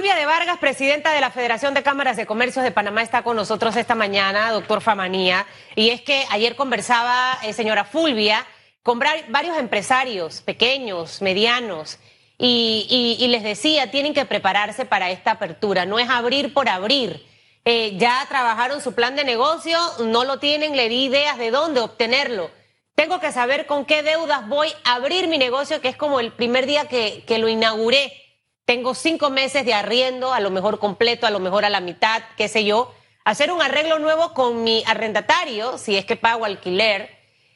Fulvia 0.00 0.16
de 0.16 0.24
Vargas, 0.24 0.56
presidenta 0.56 1.12
de 1.12 1.20
la 1.20 1.30
Federación 1.30 1.74
de 1.74 1.82
Cámaras 1.82 2.16
de 2.16 2.24
Comercios 2.24 2.64
de 2.64 2.70
Panamá, 2.70 3.02
está 3.02 3.20
con 3.20 3.36
nosotros 3.36 3.76
esta 3.76 3.94
mañana, 3.94 4.50
doctor 4.50 4.80
Famanía. 4.80 5.46
Y 5.76 5.90
es 5.90 6.00
que 6.00 6.24
ayer 6.30 6.56
conversaba, 6.56 7.38
eh, 7.42 7.52
señora 7.52 7.84
Fulvia, 7.84 8.46
con 8.82 8.98
varios 8.98 9.58
empresarios 9.58 10.40
pequeños, 10.40 11.20
medianos, 11.20 11.98
y, 12.38 13.26
les 13.28 13.42
decía, 13.42 13.90
tienen 13.90 14.14
que 14.14 14.24
prepararse 14.24 14.86
para 14.86 15.10
esta 15.10 15.32
apertura, 15.32 15.84
no 15.84 15.98
es 15.98 16.08
abrir 16.08 16.54
por 16.54 16.70
abrir. 16.70 17.22
Eh, 17.66 17.98
ya 17.98 18.24
trabajaron 18.26 18.80
su 18.80 18.94
plan 18.94 19.16
de 19.16 19.24
negocio, 19.24 19.78
no 19.98 20.24
lo 20.24 20.38
tienen, 20.38 20.76
le 20.76 20.88
di 20.88 21.04
ideas 21.04 21.36
de 21.36 21.50
dónde 21.50 21.80
obtenerlo. 21.80 22.50
Tengo 22.94 23.20
que 23.20 23.32
saber 23.32 23.66
con 23.66 23.84
qué 23.84 24.02
deudas 24.02 24.48
voy 24.48 24.72
a 24.84 24.94
abrir 24.94 25.28
mi 25.28 25.36
negocio, 25.36 25.82
que 25.82 25.88
es 25.88 25.96
como 25.96 26.20
el 26.20 26.32
primer 26.32 26.64
día 26.64 26.86
que, 26.86 27.22
que 27.26 27.36
lo 27.36 27.50
inauguré. 27.50 28.19
Tengo 28.70 28.94
cinco 28.94 29.30
meses 29.30 29.64
de 29.64 29.74
arriendo, 29.74 30.32
a 30.32 30.38
lo 30.38 30.48
mejor 30.48 30.78
completo, 30.78 31.26
a 31.26 31.30
lo 31.30 31.40
mejor 31.40 31.64
a 31.64 31.70
la 31.70 31.80
mitad, 31.80 32.22
qué 32.36 32.46
sé 32.46 32.64
yo. 32.64 32.94
Hacer 33.24 33.50
un 33.50 33.60
arreglo 33.60 33.98
nuevo 33.98 34.32
con 34.32 34.62
mi 34.62 34.84
arrendatario, 34.86 35.76
si 35.76 35.96
es 35.96 36.04
que 36.04 36.14
pago 36.14 36.44
alquiler. 36.44 37.10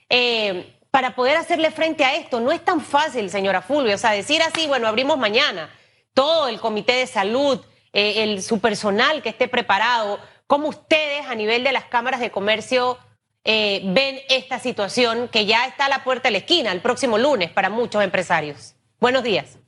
Eh, 0.09 0.75
para 0.91 1.15
poder 1.15 1.37
hacerle 1.37 1.71
frente 1.71 2.05
a 2.05 2.17
esto. 2.17 2.41
No 2.41 2.51
es 2.51 2.65
tan 2.65 2.81
fácil, 2.81 3.31
señora 3.31 3.63
Fulvio. 3.63 3.95
O 3.95 3.99
sea, 3.99 4.11
decir 4.11 4.43
así, 4.43 4.67
bueno, 4.67 4.89
abrimos 4.89 5.17
mañana. 5.17 5.71
Todo 6.15 6.49
el 6.49 6.59
comité 6.59 6.95
de 6.95 7.07
salud, 7.07 7.65
eh, 7.93 8.25
el, 8.25 8.43
su 8.43 8.59
personal 8.59 9.23
que 9.23 9.29
esté 9.29 9.47
preparado. 9.47 10.19
¿Cómo 10.49 10.67
ustedes 10.67 11.27
a 11.27 11.37
nivel 11.37 11.63
de 11.63 11.71
las 11.71 11.85
cámaras 11.85 12.19
de 12.19 12.33
comercio 12.33 12.99
eh, 13.45 13.83
ven 13.85 14.19
esta 14.29 14.59
situación 14.59 15.29
que 15.29 15.47
ya 15.47 15.65
está 15.67 15.87
a 15.87 15.91
la 15.91 16.03
puerta 16.03 16.27
de 16.27 16.33
la 16.33 16.39
esquina 16.39 16.73
el 16.73 16.81
próximo 16.81 17.19
lunes 17.19 17.53
para 17.53 17.71
muchos 17.71 18.03
empresarios? 18.03 18.75
Buenos 18.99 19.23
días. 19.23 19.59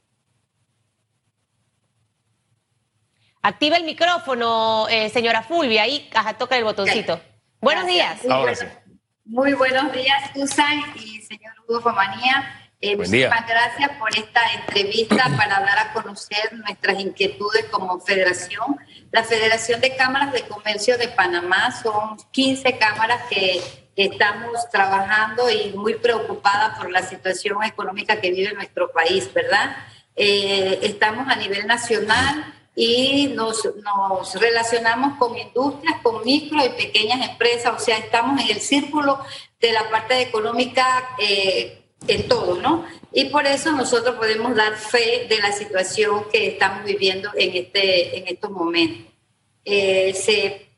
Activa 3.47 3.77
el 3.77 3.85
micrófono, 3.85 4.89
eh, 4.89 5.09
señora 5.09 5.41
Fulvia, 5.41 5.85
ahí, 5.85 6.09
caja, 6.11 6.37
toca 6.37 6.57
el 6.57 6.65
botoncito. 6.65 7.21
Buenos 7.61 7.87
días. 7.87 8.19
Ahora 8.29 8.57
sí. 8.57 8.67
Muy 9.25 9.53
buenos 9.53 9.93
días, 9.93 10.33
Susan 10.35 10.83
y 10.97 11.23
señor 11.23 11.53
Hugo 11.69 11.81
Fomanía. 11.81 12.73
Eh, 12.81 12.97
muchísimas 12.97 13.47
gracias 13.47 13.91
por 14.01 14.09
esta 14.19 14.41
entrevista 14.53 15.31
para 15.37 15.61
dar 15.61 15.79
a 15.79 15.93
conocer 15.93 16.55
nuestras 16.55 16.99
inquietudes 16.99 17.67
como 17.67 18.01
federación. 18.01 18.79
La 19.13 19.23
Federación 19.23 19.81
de 19.81 19.95
Cámaras 19.95 20.33
de 20.33 20.43
Comercio 20.43 20.99
de 20.99 21.07
Panamá 21.07 21.71
son 21.71 22.17
15 22.33 22.79
cámaras 22.79 23.29
que 23.31 23.63
estamos 23.95 24.69
trabajando 24.71 25.49
y 25.49 25.71
muy 25.71 25.95
preocupadas 25.95 26.77
por 26.77 26.91
la 26.91 27.03
situación 27.03 27.63
económica 27.63 28.21
que 28.21 28.33
vive 28.33 28.53
nuestro 28.55 28.91
país, 28.91 29.33
¿verdad? 29.33 29.77
Eh, 30.17 30.81
estamos 30.83 31.29
a 31.29 31.37
nivel 31.37 31.65
nacional 31.69 32.55
y 32.79 33.29
nos, 33.29 33.67
relacionamos 34.35 35.19
con 35.19 35.37
industrias, 35.37 35.99
con 36.03 36.23
micro 36.23 36.63
y 36.63 36.69
pequeñas 36.69 37.27
empresas, 37.27 37.73
o 37.75 37.83
sea, 37.83 37.97
estamos 37.97 38.39
en 38.43 38.51
el 38.51 38.61
círculo 38.61 39.19
de 39.59 39.73
la 39.73 39.89
parte 39.89 40.21
económica 40.21 41.09
eh, 41.19 41.83
en 42.07 42.29
todo, 42.29 42.61
¿no? 42.61 42.85
Y 43.13 43.25
por 43.31 43.47
eso 43.47 43.73
nosotros 43.73 44.17
podemos 44.17 44.55
dar 44.55 44.77
fe 44.77 45.27
de 45.27 45.39
la 45.39 45.53
situación 45.53 46.27
que 46.31 46.49
estamos 46.49 46.85
viviendo 46.85 47.31
en, 47.35 47.57
este, 47.57 48.19
en 48.19 48.27
estos 48.29 48.51
momentos. 48.51 49.11
Eh, 49.65 50.13
se, 50.13 50.69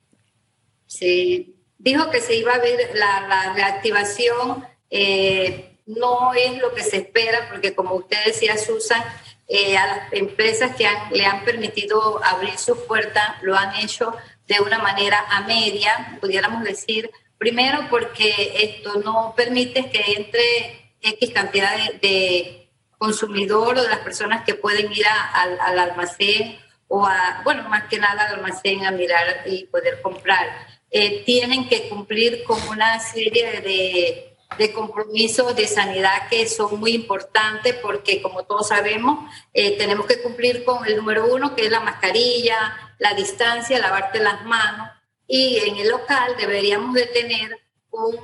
se, 0.87 1.47
dijo 1.79 2.11
que 2.11 2.21
se 2.21 2.37
iba 2.37 2.53
a 2.53 2.59
ver 2.59 2.93
la, 2.95 3.27
la 3.27 3.53
reactivación, 3.55 4.65
eh, 4.89 5.79
no 5.87 6.33
es 6.35 6.59
lo 6.59 6.73
que 6.75 6.85
se 6.85 6.99
espera, 6.99 7.49
porque 7.51 7.75
como 7.75 7.97
usted 7.97 8.19
decía, 8.25 8.57
Susan, 8.57 9.03
eh, 9.49 9.77
a 9.79 9.87
las 9.87 10.13
empresas 10.13 10.77
que 10.77 10.87
le 11.11 11.25
han 11.25 11.45
permitido 11.45 12.23
abrir 12.23 12.59
sus 12.59 12.79
puertas 12.81 13.43
lo 13.43 13.57
han 13.57 13.75
hecho 13.77 14.15
de 14.47 14.61
una 14.61 14.79
manera 14.79 15.25
a 15.29 15.43
media, 15.43 16.19
pudiéramos 16.21 16.63
decir, 16.63 17.11
primero 17.39 17.87
porque 17.89 18.53
esto 18.57 19.01
no 19.01 19.35
permite 19.37 19.91
que 19.91 20.13
entre 20.17 20.95
X 21.01 21.31
cantidad 21.33 21.77
de, 22.01 22.55
consumidor 22.99 23.79
o 23.79 23.83
de 23.83 23.89
las 23.89 24.01
personas 24.01 24.45
que 24.45 24.55
pueden 24.55 24.91
ir 24.93 25.07
al 25.07 25.79
almacén 25.79 26.59
o 26.89 27.07
a, 27.07 27.43
bueno, 27.45 27.69
más 27.69 27.85
que 27.85 27.99
nada 27.99 28.25
al 28.25 28.35
almacén 28.35 28.85
a 28.85 28.91
mirar 28.91 29.45
y 29.47 29.67
poder 29.67 30.03
comprar. 30.03 30.49
Eh, 30.91 31.23
tienen 31.25 31.69
que 31.69 31.89
cumplir 31.89 32.43
con 32.45 32.61
una 32.69 32.99
serie 32.99 33.61
de 33.61 34.37
de 34.57 34.73
compromisos 34.73 35.55
de 35.55 35.67
sanidad 35.67 36.29
que 36.31 36.49
son 36.49 36.81
muy 36.81 36.93
importantes 36.93 37.75
porque, 37.83 38.23
como 38.23 38.45
todos 38.45 38.69
sabemos, 38.69 39.31
eh, 39.53 39.77
tenemos 39.77 40.07
que 40.07 40.23
cumplir 40.23 40.65
con 40.65 40.87
el 40.87 40.97
número 40.97 41.33
uno, 41.33 41.55
que 41.55 41.67
es 41.67 41.71
la 41.71 41.81
mascarilla, 41.81 42.95
la 42.99 43.15
distancia, 43.15 43.79
lavarte 43.79 44.21
las 44.21 44.45
manos. 44.45 44.89
Y 45.27 45.59
en 45.59 45.77
el 45.77 45.89
local 45.89 46.35
deberíamos 46.39 46.95
de 46.95 47.07
tener 47.07 47.61
un 47.91 48.19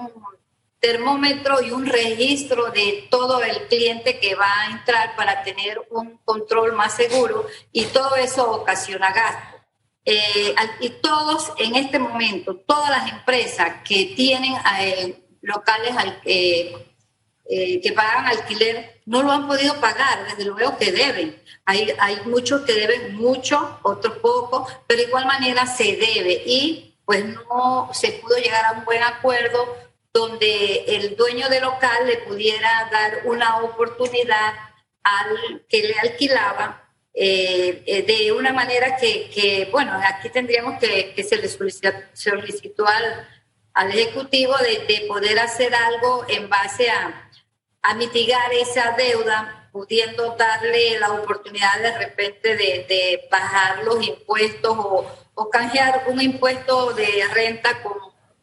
termómetro 0.80 1.62
y 1.62 1.70
un 1.70 1.86
registro 1.86 2.70
de 2.70 3.06
todo 3.10 3.42
el 3.42 3.66
cliente 3.68 4.18
que 4.18 4.34
va 4.34 4.52
a 4.60 4.70
entrar 4.70 5.16
para 5.16 5.42
tener 5.42 5.80
un 5.91 6.18
control 6.24 6.72
más 6.72 6.94
seguro 6.94 7.46
y 7.72 7.86
todo 7.86 8.16
eso 8.16 8.50
ocasiona 8.50 9.12
gasto. 9.12 9.54
Eh, 10.04 10.54
y 10.80 10.91
todos 10.91 11.52
en 11.56 11.76
este 11.76 11.98
momento, 11.98 12.56
todas 12.56 12.91
las 12.91 13.10
empresas 13.10 13.76
que 13.82 14.12
tienen 14.14 14.54
eh, 14.78 15.23
locales 15.44 15.94
eh, 16.25 16.75
eh, 17.47 17.81
que 17.81 17.93
pagan 17.93 18.27
alquiler 18.27 19.03
no 19.06 19.22
lo 19.22 19.31
han 19.31 19.47
podido 19.47 19.78
pagar, 19.81 20.27
desde 20.28 20.44
luego 20.44 20.78
que 20.78 20.91
deben. 20.91 21.41
Hay, 21.66 21.94
hay 21.99 22.16
muchos 22.25 22.62
que 22.62 22.72
deben 22.72 23.15
mucho, 23.15 23.78
otros 23.83 24.19
poco, 24.19 24.66
pero 24.87 25.00
de 25.00 25.09
igual 25.09 25.27
manera 25.27 25.66
se 25.66 25.97
debe 25.97 26.43
y 26.47 26.97
pues 27.04 27.25
no 27.25 27.91
se 27.93 28.12
pudo 28.12 28.37
llegar 28.38 28.65
a 28.65 28.72
un 28.72 28.84
buen 28.84 29.03
acuerdo 29.03 29.77
donde 30.12 30.84
el 30.87 31.16
dueño 31.16 31.49
del 31.50 31.65
local 31.65 32.06
le 32.06 32.19
pudiera 32.19 32.88
dar 32.91 33.22
una 33.25 33.59
oportunidad 33.59 34.54
al 35.03 35.62
que 35.69 35.83
le 35.83 35.94
alquilaba 35.99 36.83
eh, 37.12 38.04
de 38.06 38.33
una 38.33 38.53
manera 38.53 38.97
que, 38.97 39.28
que, 39.28 39.69
bueno, 39.71 39.93
aquí 40.09 40.31
tendríamos 40.31 40.78
que, 40.81 41.12
que 41.15 41.22
se 41.22 41.37
le 41.37 41.49
solicitó 41.49 42.87
al, 42.87 43.28
al 43.74 43.90
Ejecutivo 43.90 44.54
de, 44.58 45.04
poder 45.08 45.38
hacer 45.38 45.74
algo 45.74 46.24
en 46.28 46.48
base 46.48 46.88
a, 46.90 47.28
a, 47.82 47.94
mitigar 47.94 48.52
esa 48.52 48.92
deuda, 48.92 49.68
pudiendo 49.72 50.36
darle 50.36 50.98
la 51.00 51.12
oportunidad 51.12 51.80
de 51.80 51.98
repente 51.98 52.56
de, 52.56 53.28
bajar 53.30 53.82
los 53.84 54.06
impuestos 54.06 54.76
o, 54.78 55.06
o, 55.34 55.50
canjear 55.50 56.04
un 56.06 56.20
impuesto 56.20 56.92
de 56.94 57.26
renta 57.34 57.82
con 57.82 57.94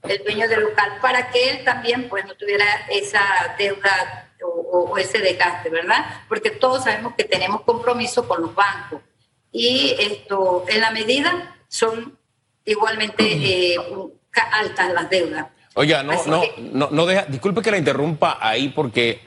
el 0.03 0.23
dueño 0.23 0.47
del 0.47 0.61
local 0.61 0.97
para 1.01 1.31
que 1.31 1.51
él 1.51 1.63
también 1.63 2.09
pues 2.09 2.25
no 2.25 2.35
tuviera 2.35 2.65
esa 2.89 3.55
deuda 3.57 4.27
o, 4.43 4.97
ese 4.97 5.19
desgaste, 5.19 5.69
¿verdad? 5.69 6.23
Porque 6.27 6.49
todos 6.49 6.83
sabemos 6.83 7.13
que 7.15 7.23
tenemos 7.23 7.61
compromiso 7.61 8.27
con 8.27 8.41
los 8.41 8.53
bancos 8.53 9.01
y 9.51 9.95
esto 9.99 10.65
en 10.67 10.81
la 10.81 10.91
medida 10.91 11.57
son 11.67 12.17
igualmente 12.65 13.23
eh, 13.23 13.77
altas 14.51 14.93
las 14.93 15.09
deudas. 15.09 15.47
Oiga, 15.73 16.03
no, 16.03 16.25
no, 16.25 16.43
no, 16.73 16.89
no 16.91 17.05
deja, 17.05 17.25
disculpe 17.27 17.61
que 17.61 17.71
la 17.71 17.77
interrumpa 17.77 18.37
ahí 18.41 18.69
porque 18.69 19.21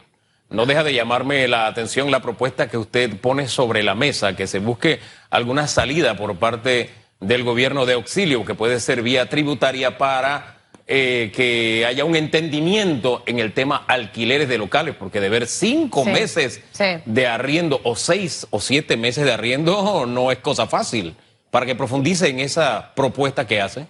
no 0.50 0.66
deja 0.66 0.84
de 0.84 0.94
llamarme 0.94 1.48
la 1.48 1.66
atención 1.66 2.10
la 2.10 2.20
propuesta 2.20 2.68
que 2.68 2.76
usted 2.76 3.18
pone 3.18 3.48
sobre 3.48 3.82
la 3.82 3.94
mesa, 3.94 4.36
que 4.36 4.46
se 4.46 4.58
busque 4.58 5.00
alguna 5.30 5.66
salida 5.66 6.16
por 6.16 6.36
parte 6.36 6.90
del 7.20 7.44
gobierno 7.44 7.86
de 7.86 7.94
auxilio, 7.94 8.44
que 8.44 8.54
puede 8.54 8.78
ser 8.80 9.02
vía 9.02 9.28
tributaria 9.28 9.96
para 9.96 10.58
eh, 10.86 11.32
que 11.34 11.86
haya 11.86 12.04
un 12.04 12.14
entendimiento 12.14 13.22
en 13.24 13.38
el 13.38 13.54
tema 13.54 13.84
alquileres 13.88 14.48
de 14.48 14.58
locales, 14.58 14.94
porque 14.94 15.20
de 15.20 15.30
ver 15.30 15.46
cinco 15.46 16.04
meses 16.04 16.60
de 17.06 17.26
arriendo 17.26 17.80
o 17.84 17.96
seis 17.96 18.46
o 18.50 18.60
siete 18.60 18.98
meses 18.98 19.24
de 19.24 19.32
arriendo 19.32 20.04
no 20.06 20.30
es 20.30 20.38
cosa 20.38 20.66
fácil. 20.66 21.16
Para 21.50 21.66
que 21.66 21.74
profundice 21.74 22.28
en 22.28 22.40
esa 22.40 22.92
propuesta 22.94 23.46
que 23.46 23.60
hace. 23.60 23.86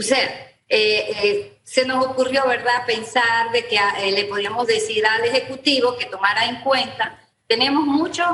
O 0.00 0.02
sea, 0.02 0.24
eh, 0.66 1.12
eh, 1.22 1.58
se 1.62 1.84
nos 1.84 2.06
ocurrió, 2.06 2.46
¿verdad?, 2.46 2.86
pensar 2.86 3.52
de 3.52 3.66
que 3.66 3.76
eh, 3.76 4.12
le 4.12 4.24
podíamos 4.24 4.66
decir 4.66 5.04
al 5.06 5.22
Ejecutivo 5.26 5.94
que 5.98 6.06
tomara 6.06 6.46
en 6.46 6.62
cuenta, 6.62 7.20
tenemos 7.46 7.84
muchos 7.84 8.26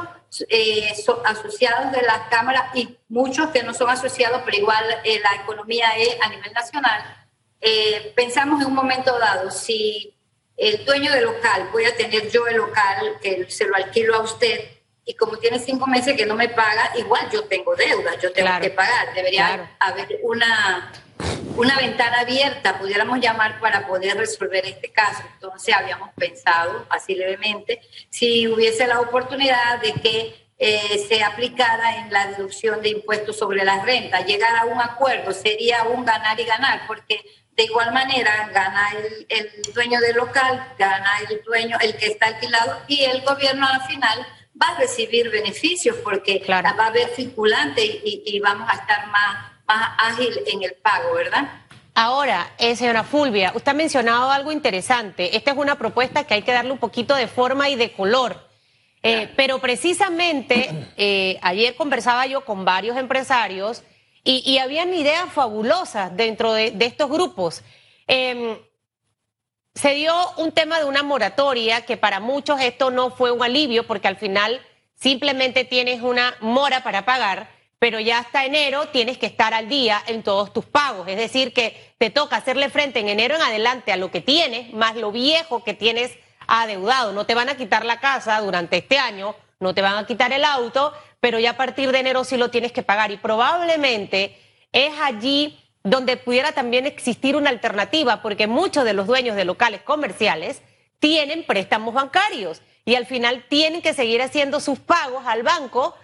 asociados 1.24 1.90
de 1.90 2.02
las 2.02 2.28
cámaras 2.30 2.66
y 2.76 2.96
muchos 3.08 3.50
que 3.50 3.64
no 3.64 3.74
son 3.74 3.90
asociados, 3.90 4.42
pero 4.44 4.58
igual 4.58 4.84
la 5.04 5.42
economía 5.42 5.88
es 5.98 6.16
a 6.20 6.28
nivel 6.28 6.52
nacional. 6.52 7.02
pensamos 8.14 8.60
en 8.60 8.68
un 8.68 8.74
momento 8.74 9.18
dado, 9.18 9.50
si 9.50 10.14
el 10.56 10.84
dueño 10.84 11.10
del 11.10 11.24
local, 11.24 11.68
voy 11.72 11.84
a 11.86 11.96
tener 11.96 12.30
yo 12.30 12.46
el 12.46 12.58
local, 12.58 13.18
que 13.20 13.50
se 13.50 13.66
lo 13.66 13.74
alquilo 13.74 14.14
a 14.14 14.22
usted, 14.22 14.70
y 15.04 15.14
como 15.14 15.36
tiene 15.38 15.58
cinco 15.58 15.86
meses 15.86 16.16
que 16.16 16.26
no 16.26 16.36
me 16.36 16.48
paga, 16.48 16.92
igual 16.96 17.28
yo 17.32 17.44
tengo 17.44 17.74
deuda, 17.74 18.16
yo 18.20 18.32
tengo 18.32 18.60
que 18.60 18.70
pagar. 18.70 19.14
Debería 19.14 19.76
haber 19.80 20.20
una 20.22 20.92
una 21.56 21.76
ventana 21.76 22.20
abierta, 22.20 22.78
pudiéramos 22.78 23.20
llamar, 23.20 23.60
para 23.60 23.86
poder 23.86 24.16
resolver 24.16 24.64
este 24.66 24.90
caso. 24.90 25.22
Entonces 25.34 25.74
habíamos 25.74 26.10
pensado, 26.14 26.86
así 26.90 27.14
levemente, 27.14 27.80
si 28.10 28.48
hubiese 28.48 28.86
la 28.86 29.00
oportunidad 29.00 29.80
de 29.80 29.92
que 29.94 30.46
eh, 30.58 31.04
se 31.06 31.22
aplicara 31.22 31.98
en 31.98 32.12
la 32.12 32.28
deducción 32.28 32.80
de 32.80 32.90
impuestos 32.90 33.36
sobre 33.36 33.64
la 33.64 33.84
renta. 33.84 34.24
Llegar 34.24 34.56
a 34.56 34.64
un 34.64 34.80
acuerdo 34.80 35.32
sería 35.32 35.84
un 35.84 36.04
ganar 36.04 36.40
y 36.40 36.44
ganar, 36.44 36.86
porque 36.86 37.20
de 37.52 37.64
igual 37.64 37.92
manera 37.92 38.50
gana 38.52 38.90
el, 38.96 39.26
el 39.28 39.74
dueño 39.74 40.00
del 40.00 40.16
local, 40.16 40.74
gana 40.78 41.10
el 41.28 41.42
dueño, 41.42 41.78
el 41.80 41.96
que 41.96 42.06
está 42.06 42.26
alquilado, 42.26 42.82
y 42.88 43.04
el 43.04 43.22
gobierno 43.22 43.66
al 43.66 43.82
final 43.82 44.26
va 44.60 44.68
a 44.68 44.78
recibir 44.78 45.30
beneficios 45.30 45.96
porque 46.02 46.42
va 46.48 46.58
a 46.58 46.86
haber 46.86 47.08
circulante 47.10 47.82
y, 47.84 48.38
vamos 48.40 48.68
a 48.70 48.76
estar 48.76 49.06
más, 49.08 49.52
más 49.66 49.90
ágil 49.98 50.38
en 50.46 50.62
el 50.62 50.74
pago, 50.74 51.14
¿verdad? 51.14 51.48
Ahora, 51.94 52.52
eh, 52.58 52.76
señora 52.76 53.04
Fulvia, 53.04 53.52
usted 53.54 53.70
ha 53.70 53.74
mencionado 53.74 54.30
algo 54.30 54.52
interesante. 54.52 55.36
Esta 55.36 55.52
es 55.52 55.56
una 55.56 55.78
propuesta 55.78 56.24
que 56.24 56.34
hay 56.34 56.42
que 56.42 56.52
darle 56.52 56.72
un 56.72 56.78
poquito 56.78 57.14
de 57.14 57.26
forma 57.26 57.70
y 57.70 57.76
de 57.76 57.92
color. 57.92 58.46
Eh, 59.02 59.32
pero 59.36 59.60
precisamente 59.60 60.90
eh, 60.96 61.38
ayer 61.40 61.74
conversaba 61.76 62.26
yo 62.26 62.44
con 62.44 62.64
varios 62.64 62.96
empresarios 62.96 63.82
y, 64.24 64.42
y 64.44 64.58
habían 64.58 64.92
ideas 64.92 65.32
fabulosas 65.32 66.14
dentro 66.16 66.52
de, 66.52 66.72
de 66.72 66.84
estos 66.86 67.08
grupos. 67.08 67.62
Em, 68.06 68.58
se 69.74 69.90
dio 69.94 70.14
un 70.38 70.52
tema 70.52 70.78
de 70.78 70.86
una 70.86 71.02
moratoria 71.02 71.82
que 71.86 71.96
para 71.96 72.18
muchos 72.18 72.60
esto 72.60 72.90
no 72.90 73.10
fue 73.10 73.30
un 73.30 73.42
alivio 73.42 73.86
porque 73.86 74.08
al 74.08 74.16
final 74.16 74.60
simplemente 74.94 75.64
tienes 75.64 76.02
una 76.02 76.34
mora 76.40 76.82
para 76.82 77.04
pagar, 77.04 77.48
pero 77.78 78.00
ya 78.00 78.18
hasta 78.18 78.44
enero 78.44 78.88
tienes 78.88 79.18
que 79.18 79.26
estar 79.26 79.52
al 79.52 79.68
día 79.68 80.02
en 80.06 80.22
todos 80.22 80.52
tus 80.52 80.64
pagos. 80.64 81.08
Es 81.08 81.16
decir, 81.16 81.52
que 81.52 81.94
te 81.98 82.10
toca 82.10 82.36
hacerle 82.36 82.70
frente 82.70 83.00
en 83.00 83.08
enero 83.08 83.36
en 83.36 83.42
adelante 83.42 83.92
a 83.92 83.96
lo 83.96 84.10
que 84.10 84.20
tienes, 84.20 84.72
más 84.72 84.96
lo 84.96 85.12
viejo 85.12 85.62
que 85.62 85.74
tienes 85.74 86.12
adeudado. 86.46 87.12
No 87.12 87.26
te 87.26 87.34
van 87.34 87.48
a 87.48 87.56
quitar 87.56 87.84
la 87.84 88.00
casa 88.00 88.40
durante 88.40 88.78
este 88.78 88.98
año, 88.98 89.34
no 89.60 89.74
te 89.74 89.82
van 89.82 89.96
a 89.96 90.06
quitar 90.06 90.32
el 90.32 90.44
auto, 90.44 90.92
pero 91.20 91.38
ya 91.38 91.50
a 91.50 91.56
partir 91.56 91.92
de 91.92 91.98
enero 91.98 92.24
sí 92.24 92.36
lo 92.36 92.50
tienes 92.50 92.72
que 92.72 92.82
pagar. 92.82 93.10
Y 93.10 93.18
probablemente 93.18 94.38
es 94.72 94.92
allí 95.00 95.58
donde 95.82 96.16
pudiera 96.16 96.52
también 96.52 96.86
existir 96.86 97.36
una 97.36 97.50
alternativa, 97.50 98.22
porque 98.22 98.46
muchos 98.46 98.84
de 98.84 98.94
los 98.94 99.06
dueños 99.06 99.36
de 99.36 99.44
locales 99.44 99.82
comerciales 99.82 100.62
tienen 100.98 101.44
préstamos 101.44 101.94
bancarios 101.94 102.62
y 102.84 102.94
al 102.94 103.06
final 103.06 103.44
tienen 103.48 103.82
que 103.82 103.92
seguir 103.92 104.22
haciendo 104.22 104.60
sus 104.60 104.78
pagos 104.78 105.24
al 105.26 105.42
banco 105.42 105.94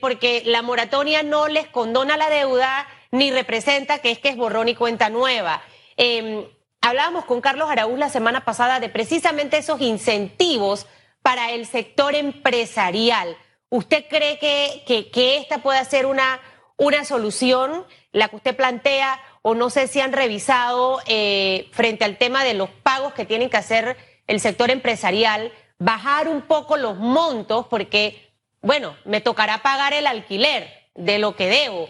porque 0.00 0.42
la 0.44 0.62
moratoria 0.62 1.22
no 1.22 1.48
les 1.48 1.66
condona 1.68 2.16
la 2.16 2.30
deuda 2.30 2.86
ni 3.10 3.30
representa 3.30 3.98
que 3.98 4.10
es 4.10 4.18
que 4.18 4.30
es 4.30 4.36
borrón 4.36 4.68
y 4.68 4.74
cuenta 4.74 5.08
nueva. 5.08 5.62
Em, 5.96 6.44
hablábamos 6.80 7.24
con 7.24 7.40
Carlos 7.40 7.70
Araúz 7.70 7.98
la 7.98 8.08
semana 8.08 8.44
pasada 8.44 8.80
de 8.80 8.88
precisamente 8.88 9.58
esos 9.58 9.80
incentivos 9.80 10.86
para 11.22 11.50
el 11.50 11.66
sector 11.66 12.14
empresarial. 12.14 13.36
¿Usted 13.70 14.06
cree 14.08 14.38
que, 14.38 15.10
que, 15.12 15.36
esta 15.36 15.58
puede 15.58 15.84
ser 15.84 16.06
una, 16.06 16.40
una 16.76 17.04
solución, 17.04 17.84
la 18.12 18.28
que 18.28 18.36
usted 18.36 18.56
plantea, 18.56 19.20
o 19.42 19.54
no 19.54 19.68
sé 19.68 19.88
si 19.88 20.00
han 20.00 20.12
revisado 20.12 21.00
eh, 21.06 21.68
frente 21.72 22.04
al 22.04 22.16
tema 22.16 22.44
de 22.44 22.54
los 22.54 22.70
pagos 22.70 23.12
que 23.12 23.26
tienen 23.26 23.50
que 23.50 23.58
hacer 23.58 23.96
el 24.26 24.40
sector 24.40 24.70
empresarial, 24.70 25.52
bajar 25.78 26.28
un 26.28 26.42
poco 26.42 26.76
los 26.76 26.96
montos, 26.96 27.66
porque, 27.66 28.27
bueno, 28.60 28.96
me 29.04 29.20
tocará 29.20 29.58
pagar 29.58 29.92
el 29.92 30.06
alquiler 30.06 30.68
de 30.94 31.18
lo 31.18 31.36
que 31.36 31.48
debo. 31.48 31.88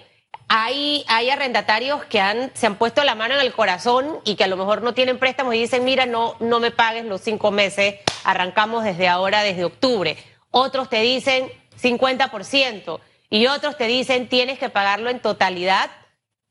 Hay, 0.48 1.04
hay 1.08 1.30
arrendatarios 1.30 2.04
que 2.04 2.20
han, 2.20 2.50
se 2.54 2.66
han 2.66 2.76
puesto 2.76 3.04
la 3.04 3.14
mano 3.14 3.34
en 3.34 3.40
el 3.40 3.52
corazón 3.52 4.20
y 4.24 4.36
que 4.36 4.44
a 4.44 4.48
lo 4.48 4.56
mejor 4.56 4.82
no 4.82 4.94
tienen 4.94 5.18
préstamos 5.18 5.54
y 5.54 5.58
dicen, 5.58 5.84
mira, 5.84 6.06
no, 6.06 6.36
no 6.40 6.60
me 6.60 6.70
pagues 6.70 7.04
los 7.04 7.20
cinco 7.20 7.50
meses, 7.50 7.96
arrancamos 8.24 8.84
desde 8.84 9.08
ahora, 9.08 9.42
desde 9.42 9.64
octubre. 9.64 10.16
Otros 10.50 10.88
te 10.88 11.00
dicen 11.02 11.50
50% 11.80 13.00
y 13.30 13.46
otros 13.46 13.76
te 13.76 13.86
dicen 13.86 14.28
tienes 14.28 14.58
que 14.58 14.70
pagarlo 14.70 15.10
en 15.10 15.20
totalidad 15.20 15.90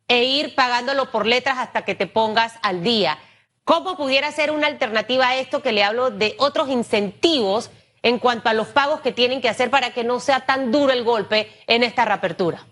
e 0.08 0.24
ir 0.24 0.56
pagándolo 0.56 1.12
por 1.12 1.25
letras 1.25 1.58
hasta 1.58 1.84
que 1.84 1.96
te 1.96 2.08
pongas 2.08 2.54
al 2.62 2.84
día. 2.84 3.18
¿Cómo 3.63 3.98
pudiera 3.98 4.31
ser 4.31 4.52
una 4.52 4.68
alternativa 4.68 5.28
a 5.28 5.38
esto 5.38 5.62
que 5.62 5.74
le 5.74 5.84
hablo 5.84 6.12
de 6.12 6.36
otros 6.38 6.70
incentivos 6.70 7.70
en 8.02 8.20
cuanto 8.20 8.50
a 8.50 8.54
los 8.54 8.68
pagos 8.68 9.02
que 9.02 9.12
tienen 9.12 9.42
que 9.42 9.50
hacer 9.50 9.70
para 9.70 9.92
que 9.92 10.04
no 10.04 10.20
sea 10.20 10.46
tan 10.46 10.72
duro 10.72 10.94
el 10.94 11.04
golpe 11.04 11.52
en 11.68 11.84
esta 11.84 12.06
reapertura? 12.06 12.66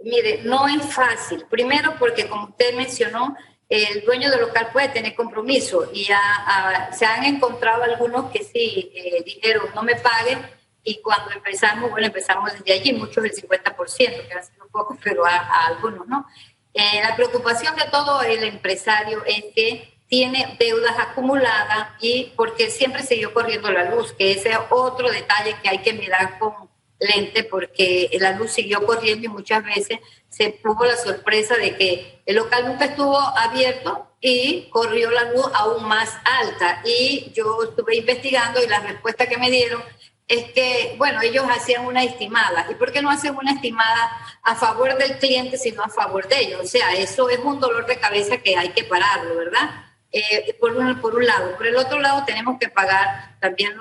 Mire, 0.00 0.42
no 0.44 0.66
es 0.66 0.82
fácil. 0.92 1.44
Primero 1.48 1.94
porque, 1.98 2.28
como 2.28 2.46
usted 2.46 2.74
mencionó, 2.74 3.36
el 3.68 4.04
dueño 4.04 4.30
del 4.30 4.40
local 4.40 4.68
puede 4.72 4.88
tener 4.88 5.14
compromiso 5.14 5.90
y 5.94 6.04
se 6.04 7.06
han 7.06 7.24
encontrado 7.24 7.84
algunos 7.84 8.30
que 8.30 8.44
sí 8.44 8.92
eh, 8.94 9.22
dijeron 9.24 9.68
no 9.74 9.82
me 9.82 9.96
paguen 9.96 10.40
y 10.84 11.00
cuando 11.00 11.30
empezamos, 11.30 11.90
bueno, 11.90 12.08
empezamos 12.08 12.52
desde 12.52 12.72
allí, 12.72 12.92
muchos 12.92 13.22
del 13.22 13.32
50%, 13.32 14.26
que 14.26 14.34
ha 14.34 14.42
sido 14.42 14.66
poco, 14.68 14.98
pero 15.02 15.24
a, 15.24 15.66
algunos 15.66 16.06
no. 16.08 16.26
Eh, 16.74 17.00
la 17.02 17.14
preocupación 17.14 17.76
de 17.76 17.84
todo 17.90 18.22
el 18.22 18.42
empresario 18.44 19.22
es 19.24 19.44
que 19.54 19.91
tiene 20.12 20.58
deudas 20.58 20.94
acumuladas 20.98 21.88
y 21.98 22.34
porque 22.36 22.68
siempre 22.68 23.02
siguió 23.02 23.32
corriendo 23.32 23.72
la 23.72 23.88
luz, 23.88 24.12
que 24.12 24.32
ese 24.32 24.50
es 24.50 24.58
otro 24.68 25.10
detalle 25.10 25.56
que 25.62 25.70
hay 25.70 25.78
que 25.78 25.94
mirar 25.94 26.38
con 26.38 26.52
lente 27.00 27.44
porque 27.44 28.10
la 28.20 28.32
luz 28.32 28.52
siguió 28.52 28.84
corriendo 28.84 29.24
y 29.24 29.30
muchas 29.30 29.64
veces 29.64 30.00
se 30.28 30.50
tuvo 30.50 30.84
la 30.84 30.98
sorpresa 30.98 31.56
de 31.56 31.78
que 31.78 32.20
el 32.26 32.36
local 32.36 32.66
nunca 32.66 32.84
estuvo 32.84 33.16
abierto 33.16 34.06
y 34.20 34.68
corrió 34.68 35.10
la 35.10 35.32
luz 35.32 35.46
aún 35.54 35.88
más 35.88 36.10
alta. 36.26 36.82
Y 36.84 37.32
yo 37.34 37.62
estuve 37.62 37.96
investigando 37.96 38.62
y 38.62 38.68
la 38.68 38.80
respuesta 38.80 39.26
que 39.26 39.38
me 39.38 39.50
dieron 39.50 39.82
es 40.28 40.52
que, 40.52 40.94
bueno, 40.98 41.22
ellos 41.22 41.46
hacían 41.48 41.86
una 41.86 42.04
estimada. 42.04 42.66
¿Y 42.70 42.74
por 42.74 42.92
qué 42.92 43.00
no 43.00 43.08
hacen 43.08 43.34
una 43.34 43.52
estimada 43.52 44.10
a 44.42 44.56
favor 44.56 44.94
del 44.98 45.16
cliente, 45.16 45.56
sino 45.56 45.82
a 45.82 45.88
favor 45.88 46.28
de 46.28 46.38
ellos? 46.38 46.60
O 46.60 46.66
sea, 46.66 46.92
eso 46.92 47.30
es 47.30 47.38
un 47.38 47.58
dolor 47.60 47.86
de 47.86 47.96
cabeza 47.96 48.36
que 48.36 48.58
hay 48.58 48.68
que 48.72 48.84
pararlo, 48.84 49.36
¿verdad? 49.36 49.70
Eh, 50.14 50.54
por, 50.60 50.76
un, 50.76 51.00
por 51.00 51.14
un 51.14 51.24
lado. 51.24 51.56
Por 51.56 51.66
el 51.66 51.76
otro 51.76 51.98
lado, 51.98 52.22
tenemos 52.26 52.58
que 52.58 52.68
pagar 52.68 53.36
también 53.40 53.72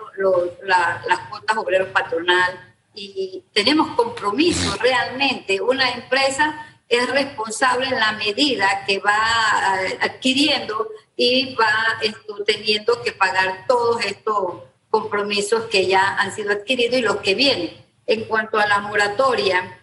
las 0.64 1.20
cuotas 1.30 1.58
obreros 1.58 1.90
patronal 1.90 2.74
y 2.96 3.44
tenemos 3.52 3.96
compromiso 3.98 4.76
realmente. 4.78 5.60
Una 5.60 5.90
empresa 5.92 6.78
es 6.88 7.10
responsable 7.10 7.88
en 7.88 8.00
la 8.00 8.14
medida 8.14 8.86
que 8.86 9.00
va 9.00 9.82
eh, 9.82 9.98
adquiriendo 10.02 10.90
y 11.18 11.54
va 11.56 11.70
esto, 12.02 12.44
teniendo 12.46 13.02
que 13.02 13.12
pagar 13.12 13.66
todos 13.68 14.04
estos 14.06 14.64
compromisos 14.90 15.66
que 15.66 15.86
ya 15.86 16.16
han 16.16 16.34
sido 16.34 16.52
adquiridos 16.54 16.98
y 16.98 17.02
los 17.02 17.18
que 17.18 17.36
vienen. 17.36 17.86
En 18.08 18.24
cuanto 18.24 18.58
a 18.58 18.68
la 18.68 18.80
moratoria, 18.80 19.80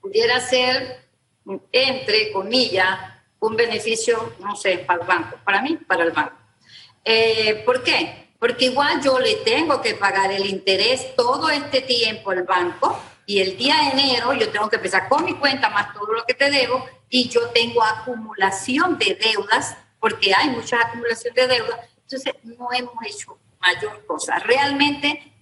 pudiera 0.00 0.38
ser, 0.40 1.06
entre 1.72 2.30
comillas, 2.32 3.09
un 3.40 3.56
beneficio, 3.56 4.34
no 4.38 4.54
sé, 4.54 4.78
para 4.78 5.00
el 5.00 5.06
banco, 5.06 5.36
para 5.44 5.62
mí, 5.62 5.76
para 5.76 6.04
el 6.04 6.12
banco. 6.12 6.36
Eh, 7.04 7.62
¿Por 7.64 7.82
qué? 7.82 8.28
Porque 8.38 8.66
igual 8.66 9.02
yo 9.02 9.18
le 9.18 9.36
tengo 9.36 9.80
que 9.82 9.94
pagar 9.94 10.30
el 10.32 10.46
interés 10.46 11.14
todo 11.16 11.50
este 11.50 11.82
tiempo 11.82 12.30
al 12.30 12.44
banco 12.44 12.98
y 13.26 13.40
el 13.40 13.56
día 13.56 13.76
de 13.76 14.00
enero 14.00 14.32
yo 14.34 14.50
tengo 14.50 14.68
que 14.68 14.76
empezar 14.76 15.08
con 15.08 15.24
mi 15.24 15.34
cuenta 15.34 15.68
más 15.70 15.92
todo 15.94 16.12
lo 16.12 16.24
que 16.24 16.34
te 16.34 16.50
debo 16.50 16.86
y 17.08 17.28
yo 17.28 17.48
tengo 17.50 17.82
acumulación 17.82 18.98
de 18.98 19.14
deudas 19.14 19.76
porque 19.98 20.34
hay 20.34 20.48
mucha 20.50 20.80
acumulación 20.80 21.34
de 21.34 21.46
deudas. 21.46 21.80
Entonces 22.02 22.34
no 22.42 22.68
hemos 22.72 22.94
hecho 23.06 23.38
mayor 23.60 24.04
cosa. 24.06 24.38
Realmente 24.38 25.32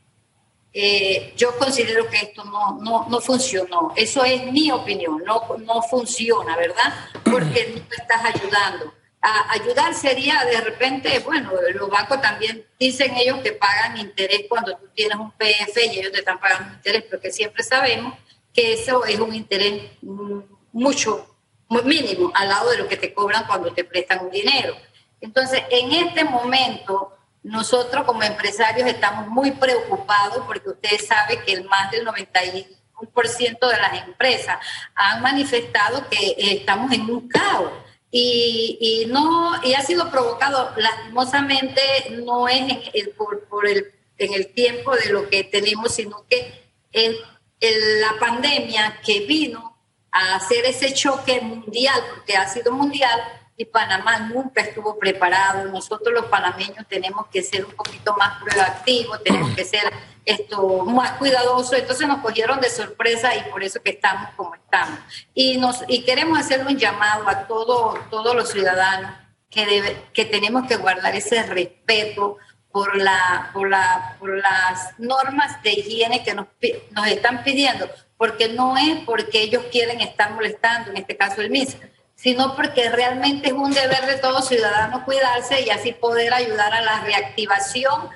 eh, 0.80 1.32
yo 1.36 1.58
considero 1.58 2.08
que 2.08 2.18
esto 2.18 2.44
no, 2.44 2.78
no, 2.80 3.06
no, 3.08 3.20
funcionó. 3.20 3.92
Eso 3.96 4.24
es 4.24 4.52
mi 4.52 4.70
opinión, 4.70 5.24
no, 5.26 5.42
no 5.58 5.82
funciona, 5.82 6.56
¿verdad? 6.56 6.94
Porque 7.24 7.74
no 7.74 7.96
estás 7.96 8.24
ayudando. 8.24 8.94
A 9.20 9.54
ayudar 9.54 9.92
sería 9.92 10.44
de 10.44 10.60
repente, 10.60 11.18
bueno, 11.26 11.50
los 11.74 11.90
bancos 11.90 12.20
también 12.20 12.64
dicen 12.78 13.12
ellos 13.16 13.40
que 13.40 13.50
pagan 13.50 13.98
interés 13.98 14.44
cuando 14.48 14.76
tú 14.76 14.86
tienes 14.94 15.18
un 15.18 15.32
PF 15.32 15.84
y 15.84 15.98
ellos 15.98 16.12
te 16.12 16.20
están 16.20 16.38
pagando 16.38 16.74
interés, 16.74 17.02
porque 17.10 17.32
siempre 17.32 17.64
sabemos 17.64 18.16
que 18.54 18.74
eso 18.74 19.04
es 19.04 19.18
un 19.18 19.34
interés 19.34 19.82
mucho, 20.00 21.34
muy 21.66 21.82
mínimo 21.82 22.30
al 22.36 22.50
lado 22.50 22.70
de 22.70 22.78
lo 22.78 22.86
que 22.86 22.96
te 22.96 23.12
cobran 23.12 23.48
cuando 23.48 23.74
te 23.74 23.82
prestan 23.82 24.26
un 24.26 24.30
dinero. 24.30 24.76
Entonces, 25.20 25.60
en 25.70 25.90
este 25.90 26.22
momento, 26.22 27.17
nosotros 27.42 28.04
como 28.04 28.22
empresarios 28.22 28.88
estamos 28.88 29.28
muy 29.28 29.52
preocupados 29.52 30.44
porque 30.46 30.70
ustedes 30.70 31.06
saben 31.06 31.40
que 31.44 31.52
el 31.52 31.64
más 31.64 31.90
del 31.90 32.06
91% 32.06 32.68
de 33.10 33.76
las 33.76 34.06
empresas 34.06 34.58
han 34.94 35.22
manifestado 35.22 36.08
que 36.08 36.34
estamos 36.38 36.92
en 36.92 37.02
un 37.02 37.28
caos. 37.28 37.72
Y, 38.10 39.04
no 39.10 39.62
y 39.62 39.74
ha 39.74 39.82
sido 39.82 40.10
provocado 40.10 40.72
lastimosamente 40.78 41.82
no 42.22 42.48
es 42.48 42.62
en 42.62 42.80
el, 42.94 43.10
por, 43.10 43.68
el, 43.68 43.92
en 44.16 44.32
el 44.32 44.54
tiempo 44.54 44.96
de 44.96 45.10
lo 45.10 45.28
que 45.28 45.44
tenemos 45.44 45.94
sino 45.94 46.24
que 46.26 46.70
es 46.90 47.16
la 47.60 48.18
pandemia 48.18 48.98
que 49.04 49.26
vino 49.26 49.76
a 50.10 50.36
hacer 50.36 50.64
ese 50.64 50.94
choque 50.94 51.42
mundial 51.42 52.02
porque 52.14 52.34
ha 52.34 52.48
sido 52.48 52.72
mundial 52.72 53.20
y 53.60 53.64
Panamá 53.64 54.20
nunca 54.20 54.62
estuvo 54.62 54.96
preparado. 54.96 55.64
Nosotros 55.64 56.14
los 56.14 56.26
panameños 56.26 56.86
tenemos 56.88 57.26
que 57.26 57.42
ser 57.42 57.64
un 57.64 57.72
poquito 57.72 58.14
más 58.16 58.40
proactivos, 58.40 59.22
tenemos 59.24 59.50
que 59.56 59.64
ser 59.64 59.92
esto 60.24 60.84
más 60.84 61.12
cuidadosos. 61.18 61.72
Entonces 61.72 62.06
nos 62.06 62.20
cogieron 62.20 62.60
de 62.60 62.70
sorpresa 62.70 63.34
y 63.34 63.50
por 63.50 63.64
eso 63.64 63.82
que 63.82 63.90
estamos 63.90 64.30
como 64.36 64.54
estamos. 64.54 65.00
Y, 65.34 65.58
nos, 65.58 65.82
y 65.88 66.04
queremos 66.04 66.38
hacer 66.38 66.64
un 66.64 66.78
llamado 66.78 67.28
a 67.28 67.48
todo, 67.48 67.98
todos 68.10 68.36
los 68.36 68.48
ciudadanos 68.48 69.10
que, 69.50 69.66
debe, 69.66 70.04
que 70.14 70.24
tenemos 70.24 70.68
que 70.68 70.76
guardar 70.76 71.16
ese 71.16 71.42
respeto 71.42 72.36
por, 72.70 72.96
la, 72.96 73.50
por, 73.52 73.68
la, 73.68 74.14
por 74.20 74.38
las 74.38 74.96
normas 74.98 75.60
de 75.64 75.72
higiene 75.72 76.22
que 76.22 76.32
nos, 76.32 76.46
nos 76.92 77.08
están 77.08 77.42
pidiendo, 77.42 77.90
porque 78.16 78.50
no 78.50 78.76
es 78.76 79.00
porque 79.04 79.42
ellos 79.42 79.64
quieren 79.72 80.00
estar 80.00 80.32
molestando, 80.32 80.90
en 80.90 80.98
este 80.98 81.16
caso 81.16 81.40
el 81.40 81.50
MIS, 81.50 81.76
sino 82.18 82.56
porque 82.56 82.90
realmente 82.90 83.48
es 83.48 83.52
un 83.52 83.72
deber 83.72 84.06
de 84.06 84.16
todo 84.16 84.42
ciudadano 84.42 85.04
cuidarse 85.04 85.62
y 85.62 85.70
así 85.70 85.92
poder 85.92 86.34
ayudar 86.34 86.74
a 86.74 86.82
la 86.82 87.00
reactivación 87.00 88.08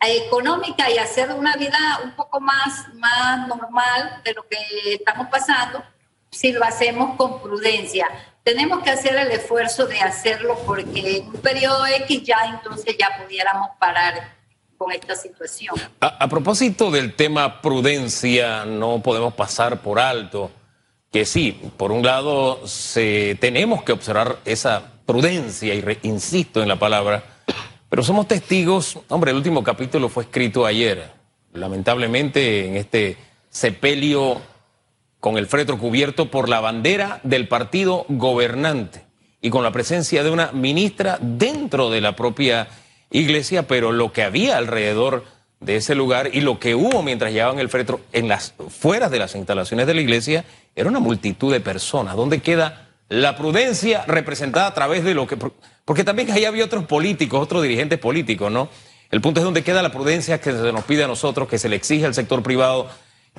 económica 0.00 0.90
y 0.90 0.96
hacer 0.96 1.30
una 1.32 1.54
vida 1.56 1.78
un 2.02 2.12
poco 2.12 2.40
más, 2.40 2.88
más 2.94 3.46
normal 3.46 4.22
de 4.24 4.32
lo 4.32 4.48
que 4.48 4.56
estamos 4.94 5.28
pasando 5.28 5.84
si 6.30 6.50
lo 6.52 6.64
hacemos 6.64 7.14
con 7.16 7.42
prudencia. 7.42 8.08
Tenemos 8.42 8.82
que 8.82 8.90
hacer 8.90 9.16
el 9.16 9.30
esfuerzo 9.30 9.86
de 9.86 10.00
hacerlo 10.00 10.58
porque 10.64 11.18
en 11.18 11.26
un 11.26 11.40
periodo 11.42 11.86
X 11.86 12.22
ya 12.22 12.38
entonces 12.46 12.96
ya 12.98 13.22
pudiéramos 13.22 13.68
parar 13.78 14.34
con 14.78 14.90
esta 14.92 15.14
situación. 15.14 15.74
A, 16.00 16.06
a 16.06 16.28
propósito 16.28 16.90
del 16.90 17.14
tema 17.14 17.60
prudencia, 17.60 18.64
no 18.64 19.02
podemos 19.02 19.34
pasar 19.34 19.82
por 19.82 20.00
alto 20.00 20.50
que 21.12 21.26
sí, 21.26 21.60
por 21.76 21.92
un 21.92 22.02
lado 22.02 22.66
se, 22.66 23.36
tenemos 23.38 23.82
que 23.82 23.92
observar 23.92 24.38
esa 24.46 24.92
prudencia, 25.04 25.74
y 25.74 25.98
insisto 26.02 26.62
en 26.62 26.68
la 26.68 26.78
palabra, 26.78 27.22
pero 27.90 28.02
somos 28.02 28.26
testigos, 28.26 28.98
hombre, 29.08 29.32
el 29.32 29.36
último 29.36 29.62
capítulo 29.62 30.08
fue 30.08 30.24
escrito 30.24 30.64
ayer, 30.64 31.10
lamentablemente 31.52 32.66
en 32.66 32.76
este 32.76 33.18
sepelio 33.50 34.40
con 35.20 35.36
el 35.36 35.46
fretro 35.46 35.78
cubierto 35.78 36.30
por 36.30 36.48
la 36.48 36.60
bandera 36.60 37.20
del 37.24 37.46
partido 37.46 38.06
gobernante 38.08 39.04
y 39.42 39.50
con 39.50 39.62
la 39.62 39.70
presencia 39.70 40.24
de 40.24 40.30
una 40.30 40.50
ministra 40.52 41.18
dentro 41.20 41.90
de 41.90 42.00
la 42.00 42.16
propia 42.16 42.68
iglesia, 43.10 43.68
pero 43.68 43.92
lo 43.92 44.12
que 44.12 44.22
había 44.22 44.56
alrededor 44.56 45.24
de 45.60 45.76
ese 45.76 45.94
lugar 45.94 46.30
y 46.32 46.40
lo 46.40 46.58
que 46.58 46.74
hubo 46.74 47.02
mientras 47.02 47.32
llevaban 47.32 47.58
el 47.58 47.68
féretro 47.68 48.00
en 48.12 48.28
las 48.28 48.54
fueras 48.68 49.10
de 49.10 49.18
las 49.18 49.34
instalaciones 49.34 49.86
de 49.86 49.94
la 49.94 50.00
iglesia 50.00 50.44
era 50.74 50.88
una 50.88 51.00
multitud 51.00 51.52
de 51.52 51.60
personas. 51.60 52.16
¿Dónde 52.16 52.40
queda 52.40 52.88
la 53.08 53.36
prudencia 53.36 54.04
representada 54.06 54.66
a 54.68 54.74
través 54.74 55.04
de 55.04 55.14
lo 55.14 55.26
que 55.26 55.36
porque 55.84 56.04
también 56.04 56.30
ahí 56.30 56.44
había 56.44 56.64
otros 56.64 56.84
políticos, 56.86 57.42
otros 57.42 57.62
dirigentes 57.62 57.98
políticos, 57.98 58.50
¿no? 58.50 58.68
El 59.10 59.20
punto 59.20 59.40
es 59.40 59.44
dónde 59.44 59.62
queda 59.62 59.82
la 59.82 59.92
prudencia 59.92 60.40
que 60.40 60.52
se 60.52 60.72
nos 60.72 60.84
pide 60.84 61.04
a 61.04 61.06
nosotros, 61.06 61.48
que 61.48 61.58
se 61.58 61.68
le 61.68 61.76
exige 61.76 62.06
al 62.06 62.14
sector 62.14 62.42
privado 62.42 62.88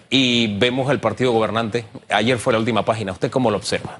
y 0.09 0.57
vemos 0.57 0.91
el 0.91 0.99
partido 0.99 1.31
gobernante. 1.31 1.85
Ayer 2.09 2.37
fue 2.37 2.53
la 2.53 2.59
última 2.59 2.85
página. 2.85 3.11
¿Usted 3.11 3.31
cómo 3.31 3.49
lo 3.49 3.57
observa? 3.57 3.99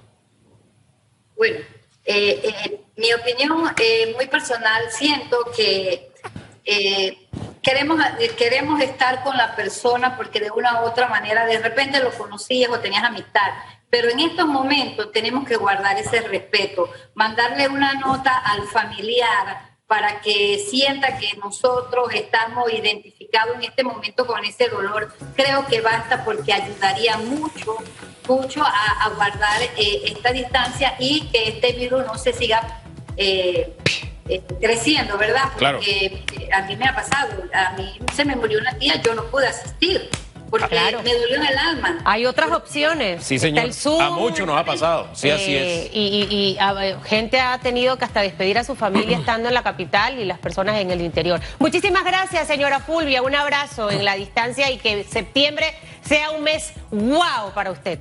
Bueno, 1.36 1.58
eh, 2.06 2.42
eh, 2.44 2.80
mi 2.98 3.12
opinión 3.13 3.74
eh, 3.82 4.13
muy 4.16 4.28
personal, 4.28 4.84
siento 4.92 5.38
que 5.56 6.12
queremos, 7.63 8.00
queremos 8.38 8.82
estar 8.82 9.24
con 9.24 9.36
la 9.36 9.55
persona 9.55 10.15
porque 10.15 10.39
de 10.39 10.51
una 10.51 10.82
u 10.82 10.86
otra 10.86 11.08
manera 11.08 11.46
de 11.46 11.58
repente 11.58 12.00
lo 12.03 12.12
conocías 12.12 12.70
o 12.70 12.79
tenías 12.79 13.03
amistad, 13.03 13.51
pero 13.89 14.10
en 14.10 14.20
estos 14.20 14.46
momentos 14.46 15.12
tenemos 15.12 15.48
que 15.48 15.55
guardar 15.55 15.98
ese 15.98 16.22
respeto, 16.22 16.89
mandarle 17.15 17.67
una 17.70 17.93
nota 17.93 18.38
al 18.38 18.67
familiar 18.67 19.74
para 19.88 20.22
que 20.22 20.60
sienta 20.60 21.17
que 21.17 21.38
nosotros 21.38 22.13
estamos 22.13 22.72
identificados 22.72 23.55
en 23.55 23.63
este 23.63 23.84
momento 23.84 24.25
con 24.25 24.43
ese 24.43 24.67
dolor, 24.67 25.13
creo 25.36 25.65
que 25.67 25.82
basta 25.82 26.24
porque 26.25 26.51
ayudaría 26.51 27.17
mucho, 27.17 27.77
mucho 28.27 28.63
a, 28.63 29.10
guardar 29.15 29.62
eh, 29.77 30.01
esta 30.05 30.32
distancia 30.32 30.96
y 31.00 31.27
que 31.27 31.50
este 31.50 31.74
virus 31.74 32.05
no 32.05 32.17
se 32.17 32.34
siga 32.34 32.82
eh, 33.15 33.77
eh, 34.29 34.41
creciendo, 34.62 35.17
¿verdad? 35.17 35.51
Porque 35.60 36.05
eh, 36.05 36.42
a 36.53 36.62
mí 36.62 36.75
me 36.75 36.86
ha 36.86 36.95
pasado, 36.95 37.43
a 37.53 37.74
mí 37.74 38.00
se 38.13 38.24
me 38.25 38.36
murió 38.36 38.60
una 38.60 38.74
tía, 38.77 39.01
yo 39.01 39.15
no 39.15 39.24
pude 39.25 39.48
asistir. 39.48 40.10
Porque 40.50 40.75
me 40.75 41.15
dolió 41.15 41.36
en 41.38 41.45
el 41.48 41.57
alma. 41.57 41.98
Hay 42.05 42.27
otras 42.27 42.51
opciones. 42.51 43.24
Sí, 43.24 43.39
señor. 43.39 43.72
a 44.00 44.10
muchos 44.12 44.45
nos 44.45 44.55
ha 44.55 44.63
pasado. 44.63 45.10
Sí, 45.13 45.31
así 45.31 45.55
es. 45.55 45.88
Eh, 45.88 45.91
y, 45.93 46.57
gente 47.05 47.39
ha 47.39 47.57
tenido 47.57 47.98
que 47.98 48.05
hasta 48.05 48.22
despedir 48.22 48.60
a 48.60 48.63
su 48.63 48.75
familia 48.75 49.17
estando 49.17 49.48
en 49.48 49.55
la 49.55 49.63
capital 49.63 50.19
y 50.19 50.25
las 50.25 50.38
personas 50.38 50.79
en 50.79 50.91
el 50.91 51.01
interior. 51.01 51.41
Muchísimas 51.57 52.03
gracias, 52.03 52.45
señora 52.45 52.79
Fulvia. 52.79 53.24
Un 53.24 53.33
abrazo 53.33 53.89
en 53.89 54.05
la 54.05 54.13
distancia 54.13 54.69
y 54.69 54.77
que 54.77 55.03
septiembre 55.05 55.74
sea 56.01 56.29
un 56.29 56.43
mes 56.43 56.74
wow 56.91 57.51
para 57.55 57.72
usted. 57.72 58.00